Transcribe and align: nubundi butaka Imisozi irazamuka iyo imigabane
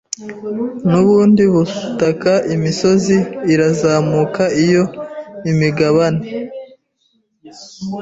nubundi 0.89 1.43
butaka 1.53 2.33
Imisozi 2.55 3.17
irazamuka 3.53 4.43
iyo 4.63 4.83
imigabane 5.51 6.21